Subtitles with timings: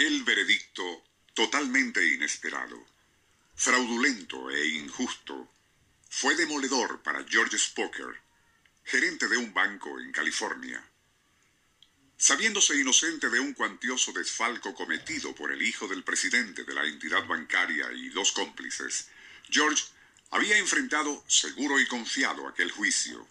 [0.00, 1.04] Aquel veredicto,
[1.34, 2.86] totalmente inesperado,
[3.54, 5.46] fraudulento e injusto,
[6.08, 8.18] fue demoledor para George Spoker,
[8.82, 10.82] gerente de un banco en California.
[12.16, 17.26] Sabiéndose inocente de un cuantioso desfalco cometido por el hijo del presidente de la entidad
[17.26, 19.08] bancaria y dos cómplices,
[19.50, 19.84] George
[20.30, 23.28] había enfrentado seguro y confiado aquel juicio.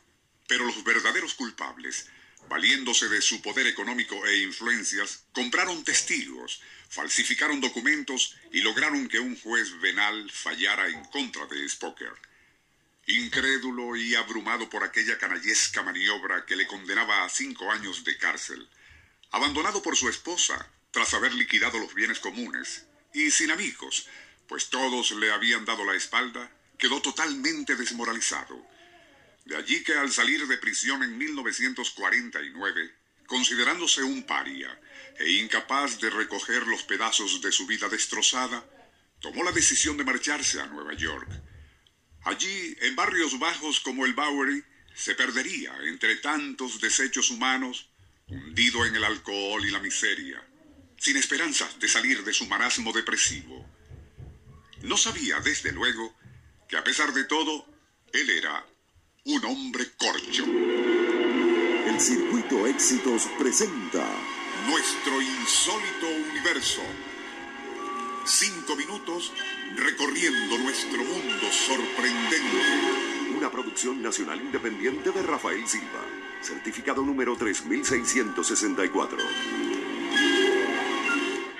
[0.47, 2.05] Pero los verdaderos culpables,
[2.49, 9.39] valiéndose de su poder económico e influencias, compraron testigos, falsificaron documentos y lograron que un
[9.39, 12.13] juez venal fallara en contra de Spoker.
[13.05, 18.67] Incrédulo y abrumado por aquella canallesca maniobra que le condenaba a cinco años de cárcel,
[19.31, 24.07] abandonado por su esposa tras haber liquidado los bienes comunes, y sin amigos,
[24.47, 28.59] pues todos le habían dado la espalda, quedó totalmente desmoralizado.
[29.49, 32.93] De allí que al salir de prisión en 1949,
[33.25, 34.69] considerándose un paria
[35.17, 38.63] e incapaz de recoger los pedazos de su vida destrozada,
[39.19, 41.27] tomó la decisión de marcharse a Nueva York.
[42.25, 47.89] Allí, en barrios bajos como el Bowery, se perdería entre tantos desechos humanos
[48.27, 50.47] hundido en el alcohol y la miseria,
[50.99, 53.67] sin esperanzas de salir de su marasmo depresivo.
[54.83, 56.15] No sabía, desde luego,
[56.67, 57.65] que a pesar de todo,
[58.13, 58.63] él era
[59.29, 60.43] un hombre corcho.
[60.43, 64.03] El Circuito Éxitos presenta
[64.67, 66.81] Nuestro insólito universo.
[68.25, 69.31] Cinco minutos
[69.75, 73.37] recorriendo nuestro mundo sorprendente.
[73.37, 76.03] una producción nacional independiente de Rafael Silva,
[76.41, 79.17] certificado número 3664.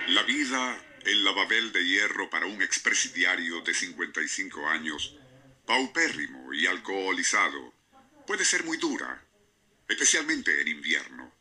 [0.08, 5.16] La vida en la Babel de Hierro para un expresidiario de 55 años,
[5.70, 7.75] paupérrimo y alcoholizado,
[8.25, 9.23] puede ser muy dura,
[9.88, 11.31] especialmente en invierno.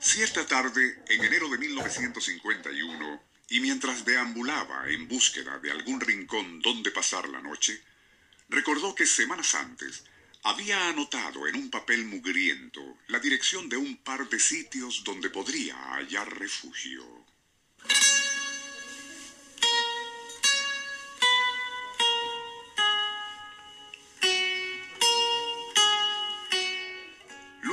[0.00, 6.92] Cierta tarde, en enero de 1951, y mientras deambulaba en búsqueda de algún rincón donde
[6.92, 7.78] pasar la noche,
[8.48, 10.02] recordó que semanas antes
[10.44, 15.76] había anotado en un papel mugriento la dirección de un par de sitios donde podría
[15.92, 17.04] hallar refugio.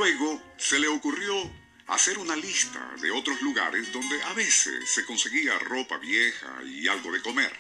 [0.09, 1.35] Luego se le ocurrió
[1.85, 7.11] hacer una lista de otros lugares donde a veces se conseguía ropa vieja y algo
[7.11, 7.55] de comer.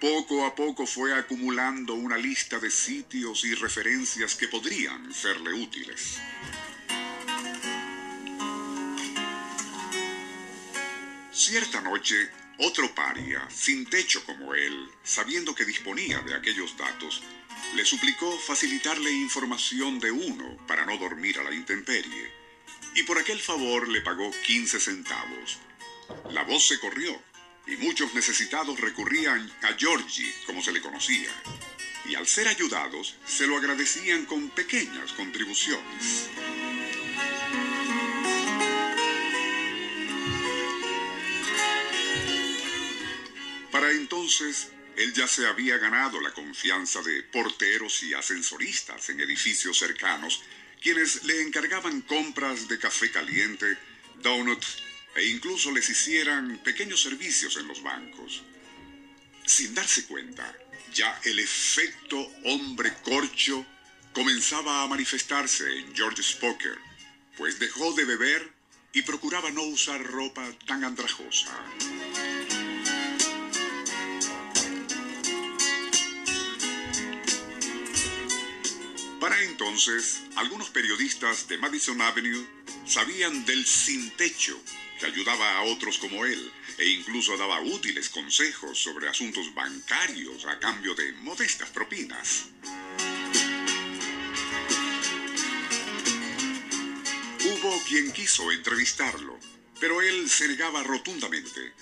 [0.00, 6.18] Poco a poco fue acumulando una lista de sitios y referencias que podrían serle útiles.
[11.32, 12.30] Cierta noche,
[12.60, 17.22] otro paria, sin techo como él, sabiendo que disponía de aquellos datos,
[17.74, 22.32] le suplicó facilitarle información de uno para no dormir a la intemperie,
[22.94, 25.58] y por aquel favor le pagó 15 centavos.
[26.30, 27.20] La voz se corrió,
[27.66, 31.30] y muchos necesitados recurrían a Georgie, como se le conocía,
[32.04, 36.30] y al ser ayudados se lo agradecían con pequeñas contribuciones.
[43.70, 49.78] Para entonces, él ya se había ganado la confianza de porteros y ascensoristas en edificios
[49.78, 50.42] cercanos,
[50.80, 53.76] quienes le encargaban compras de café caliente,
[54.22, 54.78] donuts
[55.14, 58.42] e incluso les hicieran pequeños servicios en los bancos.
[59.44, 60.56] Sin darse cuenta,
[60.92, 63.66] ya el efecto hombre corcho
[64.12, 66.78] comenzaba a manifestarse en George Spoker,
[67.36, 68.50] pues dejó de beber
[68.94, 71.54] y procuraba no usar ropa tan andrajosa.
[79.42, 82.46] Entonces, algunos periodistas de Madison Avenue
[82.86, 84.58] sabían del sin techo
[84.98, 90.58] que ayudaba a otros como él e incluso daba útiles consejos sobre asuntos bancarios a
[90.58, 92.46] cambio de modestas propinas.
[97.44, 99.38] Hubo quien quiso entrevistarlo,
[99.80, 101.72] pero él se negaba rotundamente,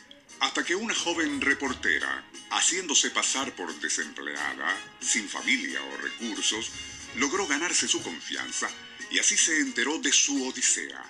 [0.41, 6.71] hasta que una joven reportera, haciéndose pasar por desempleada, sin familia o recursos,
[7.16, 8.69] logró ganarse su confianza
[9.11, 11.05] y así se enteró de su odisea.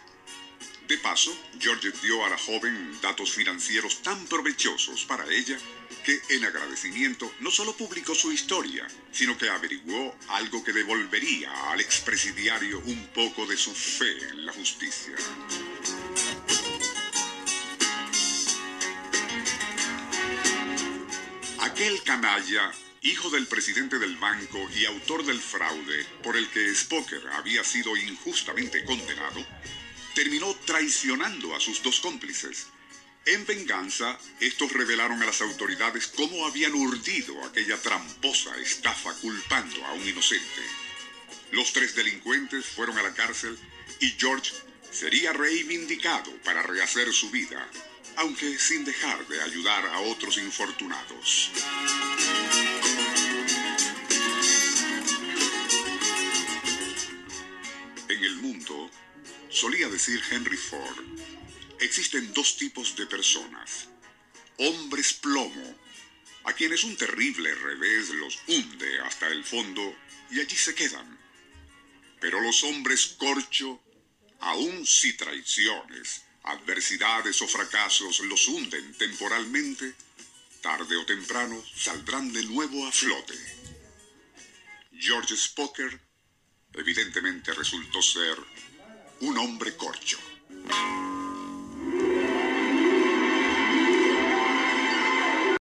[0.89, 5.56] De paso, George dio a la joven datos financieros tan provechosos para ella
[6.05, 11.81] que en agradecimiento no solo publicó su historia, sino que averiguó algo que devolvería al
[11.81, 15.15] expresidiario un poco de su fe en la justicia.
[21.61, 22.71] Aquel canalla,
[23.05, 27.95] hijo del presidente del banco y autor del fraude por el que Spoker había sido
[27.97, 29.45] injustamente condenado,
[30.15, 32.69] terminó traicionando a sus dos cómplices
[33.27, 39.95] En venganza, estos revelaron a las autoridades cómo habían urdido aquella tramposa estafa culpando a
[39.95, 40.62] un inocente.
[41.51, 43.59] Los tres delincuentes fueron a la cárcel
[44.01, 44.53] y George
[44.91, 47.67] sería reivindicado para rehacer su vida,
[48.16, 51.50] aunque sin dejar de ayudar a otros infortunados.
[58.08, 58.90] En el mundo,
[59.50, 61.05] solía decir Henry Ford,
[61.81, 63.88] existen dos tipos de personas.
[64.58, 65.76] Hombres plomo,
[66.44, 69.96] a quienes un terrible revés los hunde hasta el fondo
[70.31, 71.19] y allí se quedan.
[72.20, 73.82] Pero los hombres corcho,
[74.40, 79.94] aun si traiciones, adversidades o fracasos los hunden temporalmente,
[80.61, 83.35] tarde o temprano saldrán de nuevo a flote.
[84.93, 86.00] George Spocker
[86.75, 88.37] evidentemente resultó ser
[89.20, 90.19] un hombre corcho.